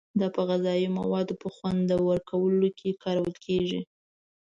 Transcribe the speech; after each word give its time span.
دا 0.19 0.27
په 0.35 0.41
غذایي 0.49 0.87
موادو 0.99 1.33
په 1.41 1.47
خوندور 1.55 2.17
کولو 2.29 2.67
کې 2.79 2.99
کارول 3.03 3.35
کیږي. 3.45 3.81